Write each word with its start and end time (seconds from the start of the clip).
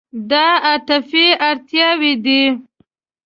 دا 0.29 0.45
عاطفي 0.67 1.25
اړتیاوې 1.49 2.13
دي. 2.25 2.43